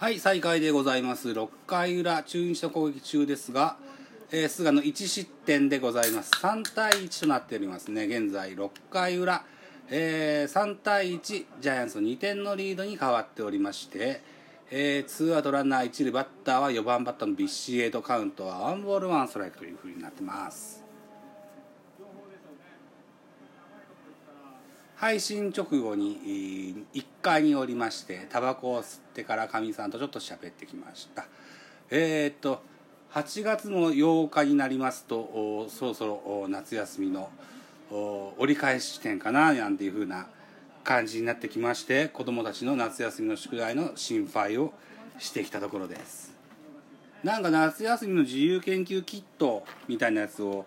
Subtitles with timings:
[0.00, 1.28] はい再開でございます。
[1.28, 3.76] 6回裏中日の攻撃中ですが、
[4.32, 6.30] えー、菅野1失点でございます。
[6.40, 8.54] 3対1となっておりますね現在。
[8.54, 9.44] 6回裏、
[9.90, 14.22] えー、3対1ジャイアンツの2点のリードに変わっておりまして
[14.70, 20.82] えー、ツーアウトランナー一塁バッターは4番バッターのビッシエイトカウントはワンボールワンストライクというふうになってます。
[25.00, 31.24] 配信直後に1階におりましてタバコを吸ってからかみさんとちょっと喋ってきました。
[31.88, 32.60] えー、っと
[33.12, 37.30] 8月の8日になりますとそろそろ夏休みの
[38.36, 40.26] 折り返し地点かななんていうふうな
[40.84, 44.74] 感じになってきまして子どもたちの夏休みの宿題の心配を
[45.18, 46.34] してきたところです。
[47.24, 50.66] なんか夏休みの自由研究キットみたいなやつを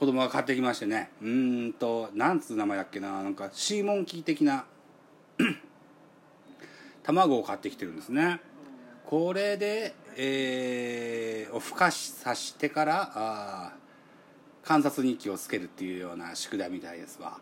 [0.00, 1.10] 子供が買ってきましてね。
[1.20, 3.22] うんとなんつう名前だっけな。
[3.22, 4.64] なんかシーモンキー的な
[7.04, 8.40] 卵を買ってきてるんですね。
[9.04, 13.72] これで、えー、を孵化させてからあ
[14.64, 17.38] 観察日記をつけるっていうような宿題みたいですわ。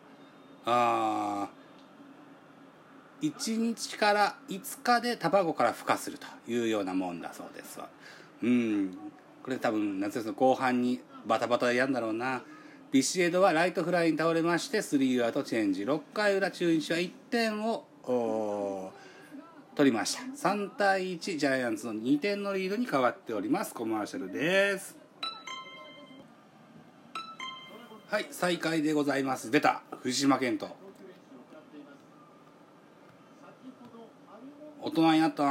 [0.64, 1.48] あ
[3.22, 7.88] 1日から5日で卵から孵化するというようなもんだそうですわ。
[8.42, 8.98] うん。
[9.44, 12.42] これ多分夏休みの後半にバタバタやんだろうな。
[12.90, 15.84] ビシエドはライトフライに倒れましてスリーアウトチェンジ。
[15.84, 17.84] 6回裏中日は1点を
[19.76, 20.22] 取りました。
[20.22, 23.74] 3対1ジャイアンツの2点のリードに変わっております。
[23.74, 24.96] コマーシャルです。
[28.06, 29.50] はい再開でございます。
[29.50, 29.82] 出た。
[30.00, 30.66] 藤島健人。
[34.80, 35.50] 大人になったな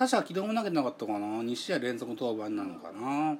[0.00, 3.36] 確か昨日も投げてなかったかな？2試合連続登板なのかな？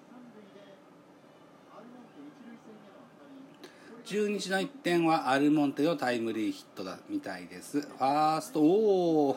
[4.05, 7.80] 中日の1点はアルモンテのタイムリーヒットだみたいです。
[7.80, 9.33] ファーストおお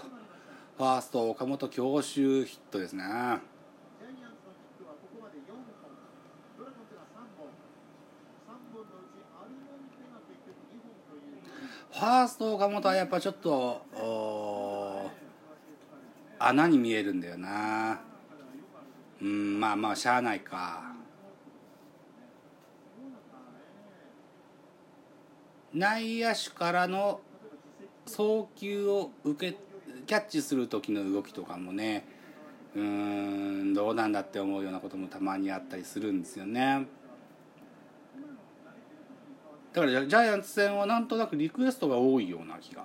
[0.77, 3.05] ファースト岡本強襲ヒットですね。
[11.89, 13.85] ファースト岡本はやっぱちょっと
[16.47, 18.01] 穴に見えるんだよな。
[19.21, 20.93] うんまあまあしゃあないか。
[25.73, 27.19] 内野手からの
[28.05, 29.57] 送球を受け
[30.05, 32.05] キャッチする時の動きとかもね
[32.75, 36.85] うんどうなんだって思うようなこともたまにあったりするんですよね。
[39.73, 42.83] だからジャイアンツ戦はなんとなくリクエストが多いような気が。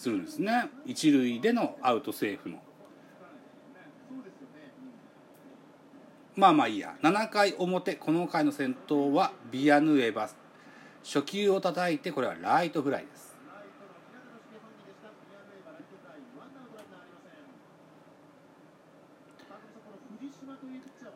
[0.00, 0.70] するんですね。
[0.86, 2.62] 一塁でのアウトセーフの
[6.34, 6.96] まあまあいいや。
[7.02, 10.30] 7回表この回の先頭はビアヌエバ。
[11.04, 13.36] 初球を叩いてこれはライトフライです。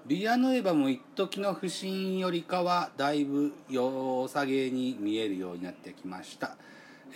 [0.06, 6.58] ビアヌエバも一時の不振よりかはだいぶ良さげに見えるようになってきました、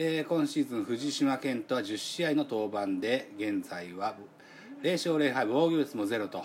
[0.00, 4.14] えー、今シーズン藤島健人は10試合の登板で現在は
[4.80, 6.44] 0勝0敗防御率もゼロと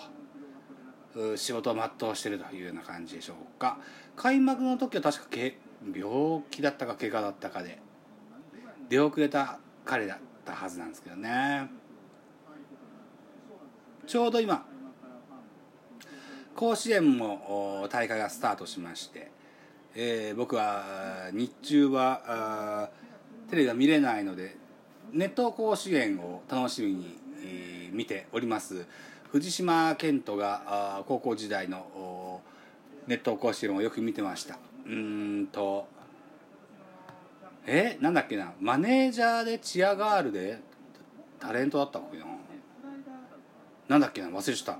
[1.36, 3.78] 仕事を全うしているというような感じでしょうか。
[4.16, 5.59] 開幕の時は確かけ
[5.96, 7.78] 病気だったか怪我だったかで
[8.90, 11.70] 出遅れた彼だったはずなんですけどね。
[14.08, 14.66] ちょうど今
[16.56, 19.30] 甲子園も大会がスタートしまして、
[19.94, 22.90] えー、僕は日中はあ
[23.53, 24.56] テレビが見れないので
[25.12, 27.16] ネット甲子園を楽しみに、
[27.46, 28.88] えー、見ております。
[29.31, 32.41] 藤島健人が高校時代の
[33.06, 34.58] ネット甲子園をよく見てました。
[34.88, 35.86] うんと
[37.68, 38.53] えなんだっけな。
[38.59, 40.59] マネージャーでチアガールで
[41.40, 42.25] タレントだったっけな。
[43.88, 44.30] なんだっけな。
[44.30, 44.75] 忘れちゃっ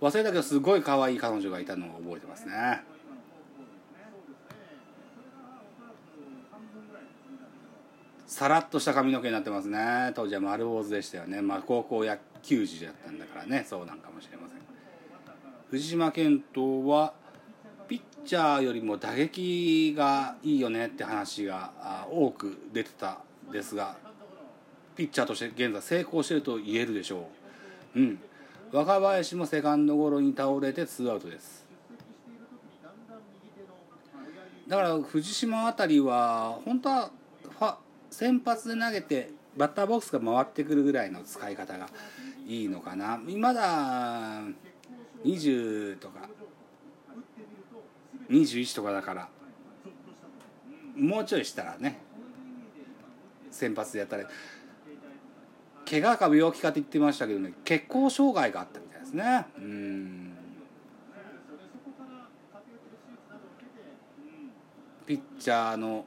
[0.00, 0.06] た。
[0.06, 2.93] 忘れたけどすごい可愛い彼女がいたのを覚えてますね。
[8.26, 10.12] さらっとした髪の毛になってますね。
[10.14, 13.64] 当時は丸坊主でしたよね、まあ、高校野球児だったんだからね。
[13.68, 14.58] そうなんかもしれません。
[15.70, 17.12] 藤島健人は
[17.88, 23.18] ピッチャーよりも打撃がいいよねって話が多く出てた
[23.52, 23.96] ですが
[24.96, 27.28] ピッチャーとして現在成功していると言えるでしょ
[27.94, 28.00] う。
[28.00, 28.20] うん。
[28.72, 31.64] 若林もセカンドゴロに倒れてツーアウトです。
[34.66, 37.10] だから藤島辺りは本当は
[38.14, 41.88] 先発で投げてバッターボックスが回ってくるぐらいの使い方が
[42.46, 43.18] いいのかな。
[43.18, 44.40] まだ
[45.24, 46.28] 20とか
[48.30, 49.28] 21とかだから
[50.96, 51.98] もうちょいしたらね
[53.50, 54.28] 先発でやったら
[55.84, 59.46] 怪我か病気かって言ってましたけどね血行障害があったみたいですね。
[65.04, 66.06] ピッチャーの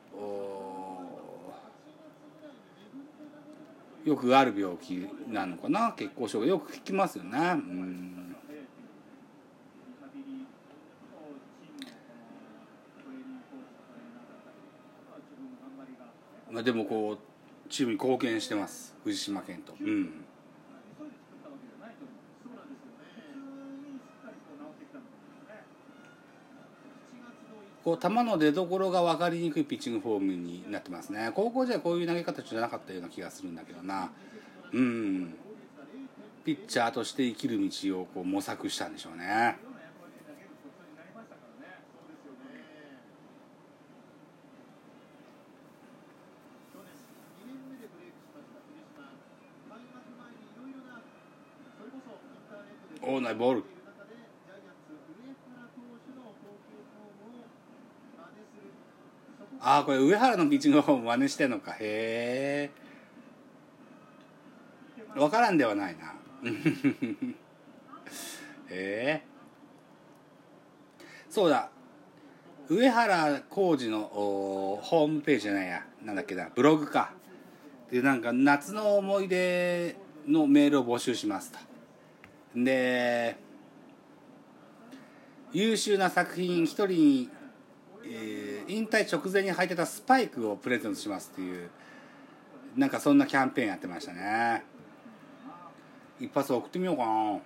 [4.08, 5.92] よくある病気なのかな？
[5.92, 7.38] 血行障害よく聞きますよね。
[7.38, 8.36] うん。
[16.50, 18.96] まあでもこうチームに貢献してます。
[19.04, 19.76] 藤島健人。
[19.82, 20.26] うん。
[27.88, 31.32] こう球の出所が分かりにくいピッチングフォームになってますね。
[31.34, 34.12] 高校時代こういう投げ方じゃなかったような気がするんだけどな。
[34.74, 35.34] うん。
[36.44, 39.56] ピッチャーとして生きる道をこう模索したんでしょうね。
[53.02, 53.77] おーナイボール
[59.78, 61.74] ああこれ上原のピッチングフォーム真似してんのか。
[61.74, 62.72] へえ。
[65.14, 66.16] 分からんではないな。
[68.72, 69.24] へえ。
[71.30, 71.70] そうだ。
[72.70, 75.86] 上原浩二のホームページじゃないや。
[76.04, 76.50] なんだっけな。
[76.56, 77.14] ブログか。
[77.92, 79.96] でなんか夏の思い出
[80.28, 81.60] のメールを募集しますと。
[82.56, 83.38] で
[85.54, 87.30] 優秀な作品一人に、
[88.10, 91.70] えー、引退直前に履いてたスパイクをプレゼントしますっていう
[92.76, 94.64] なんかそんなキャンペーンやってましたね。
[96.20, 97.40] 一発送ってみようかな。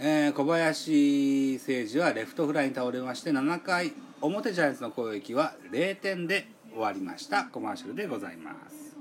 [0.00, 7.44] えー、小林誠司はレフトフライに倒れまして7回表ジャイアンツの攻撃は0点で終わりました。
[7.44, 8.96] コマーシャルでございます。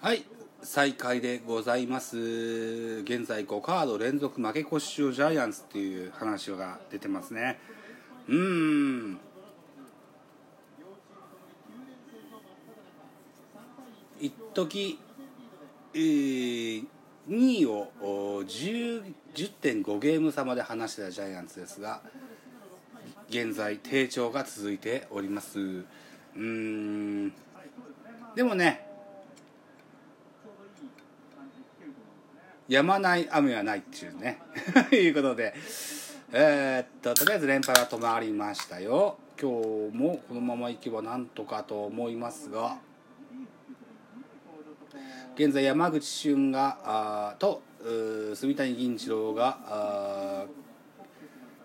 [0.00, 0.24] はい。
[0.72, 2.16] 再開でございます。
[3.02, 7.58] 現在5カード連続負け越し中ジャイアンツっていう話が出てますね。
[8.28, 9.18] うん。
[14.20, 15.00] 一時
[15.92, 16.86] えー、
[17.28, 22.00] 2位を10 10.5ゲーム差まで離してたジャイアンツですが
[23.28, 25.84] 現在低調が続いております。
[26.36, 27.30] うん。
[28.36, 28.89] でもね
[32.70, 34.38] 止まない雨はないっていうね。
[34.94, 35.52] いうことで。
[36.32, 39.18] えー、っととりあえず連敗は止まりましたよ。
[39.40, 39.50] 今
[39.90, 42.78] 日もこのままいけばなんとかと思いますが。
[45.34, 47.60] 現在山口俊があと
[48.34, 50.46] 住谷銀次郎があ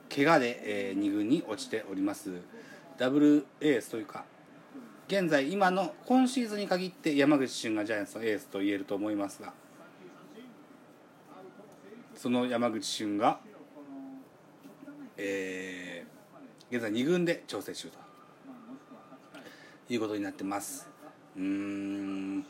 [0.10, 2.32] 怪我で、えー、2軍に落ちております。
[2.98, 4.26] ダブルエースというか
[5.08, 9.54] 現在今の今シーズンに限って山口俊がジャイアンツのエースと言えると思いますが。
[12.16, 13.40] その山口俊が、
[15.18, 20.90] えー、現在2軍で調整中ということになってます。
[21.38, 22.46] うん。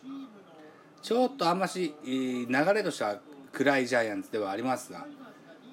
[1.02, 3.20] ちょっとあんまし流れとしては
[3.52, 5.06] 暗いジャイアンツではありますが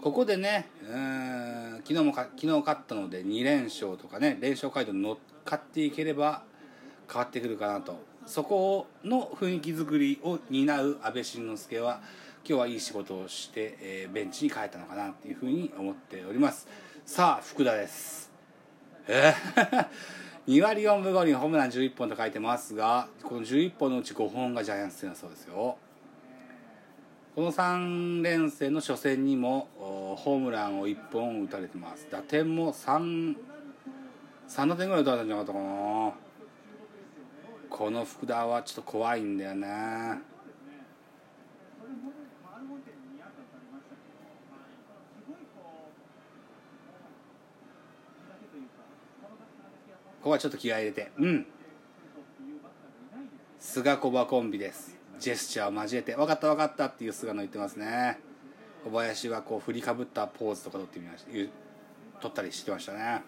[0.03, 6.43] ここでねうん昨日も昨日勝ったので2連勝とかね連勝街道に乗っかっていければ
[7.11, 7.99] 変わってくるかなと。
[8.27, 12.01] そこの雰囲気作りを担う阿部慎之助は
[12.44, 16.67] 今日はいい仕事をして、えー、ベンチに帰ったのかなっていうふうに思っております。
[17.06, 18.32] さあ福田です。
[19.06, 19.32] え？
[19.55, 19.87] ー
[20.49, 25.77] 2割4分5厘ホームラン11本と書いてますがこの11本のうち5本がジャイアンツ戦だそうですよ。
[27.37, 32.08] この3連戦の初戦にもホームランを1本打たれてます。
[32.11, 33.37] 打点も 3,
[34.49, 36.13] 3打点ぐらい打たれたんじゃなかったかな。
[37.70, 40.31] この福田はちょっと怖いんだよね
[50.22, 51.10] ここはちょっと気合い入れて。
[51.19, 51.46] うん。
[53.58, 54.96] 菅小葉コンビです。
[55.19, 56.14] ジェスチャーを交えて。
[56.14, 58.20] 分かった分かったっていう菅野言ってますね。
[58.84, 61.31] 小林はこう振りかぶったポーズとか撮ってみました
[62.20, 63.22] 撮ったりしてましたね。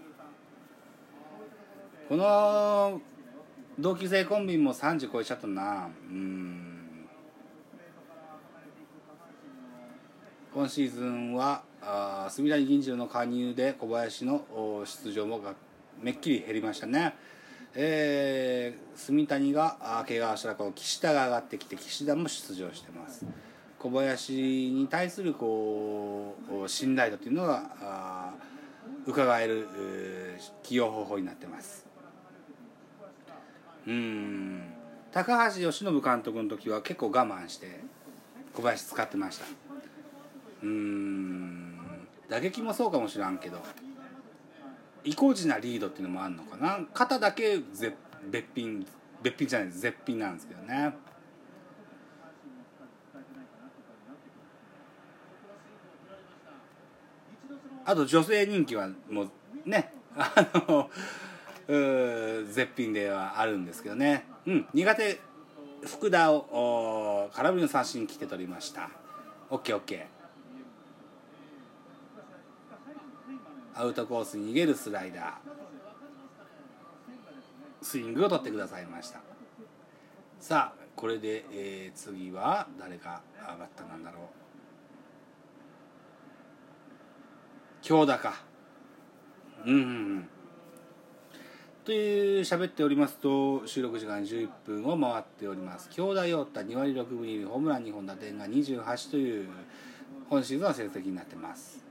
[2.08, 3.00] この
[3.76, 5.88] 同級生コンビも30超えちゃったな。
[6.08, 7.08] うん。
[10.54, 14.44] 今シーズンはあ住谷銀次郎の加入で小林の
[14.84, 15.40] 出場も
[16.04, 17.14] めっきり減りましたね。
[17.75, 23.25] えー、住谷が怪我をしたらこう岸田が上がってきて岸田も出場してます。
[23.78, 24.32] 小林
[24.70, 28.34] に対するこう信頼度というのが
[29.06, 29.66] 伺える
[30.62, 31.87] 起用方法になってます。
[33.87, 34.62] うん。
[35.11, 37.80] 高橋由伸監督の時は結構我慢して
[38.52, 39.46] 小林使ってました。
[40.62, 41.78] うん。
[42.28, 43.58] 打撃もそうかもしらんけど。
[45.04, 46.80] 意固地なリードっていうのもあるのかな？
[46.92, 47.94] 肩だけぜ
[48.30, 48.87] 別品
[49.23, 50.94] 別品じゃない絶品なんですけどね。
[57.87, 59.30] あと女性人気はもう
[59.66, 60.32] ねあ
[60.68, 60.88] の
[61.66, 64.25] 絶品ではあるんですけどね。
[64.46, 65.20] うん苦手
[65.87, 68.88] 福田を空振りの三振切って取りました。
[69.50, 70.06] OKOK
[73.75, 75.64] アウトコースに逃げるスライダー。
[77.83, 79.21] スイングを取ってくださいました。
[80.40, 84.23] さあこれで、えー、次は誰がバッターなんだろう。
[87.83, 88.43] 京田か
[89.66, 89.83] うんうんう
[90.21, 90.28] ん。
[91.85, 95.90] という喋っておりますと収録時間11分を回っております。
[95.90, 99.49] 京田陽太2割6分2厘ホームラン2本打点が28という
[100.31, 101.85] 今シーズンの成績になってます。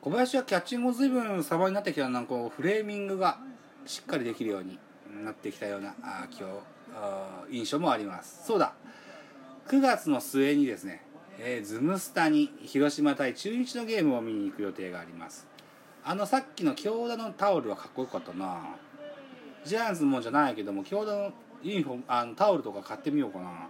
[0.00, 3.38] 小林はキャッチングも随分サバになってきたなんかフレーミングが
[3.84, 4.78] しっかりできるように
[5.24, 6.48] なってきたようなあ今
[7.50, 8.46] 日印象もあります。
[8.46, 8.74] そうだ。
[9.66, 11.02] 9月の末にですね、
[11.40, 15.48] えー、ズムスタに広島対中日のゲームを見に行く予定があります。
[16.04, 18.76] あのさっきの京田のタオルはかっこよかったな。
[19.64, 23.68] ジャイアンツもんじゃないけども京田のユニフォームあのタオルとか買ってみようかな。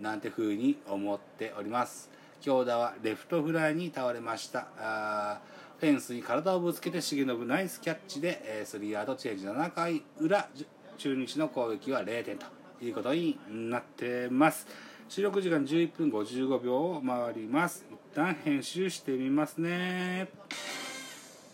[0.00, 2.10] なんてふうに思っております。
[2.40, 4.68] 京田はレフトフライに倒れました。
[4.78, 5.40] あ
[5.78, 10.46] フェンスに体をぶつけて重信ナイスキャッチで、えー、スリーアウトチェンジ7回裏
[10.98, 12.44] 中日の攻撃は0点と
[12.82, 14.66] いうことになってます。
[15.08, 17.86] 収録時間11分55秒を回ります。
[17.90, 20.28] 一旦編集してみますね。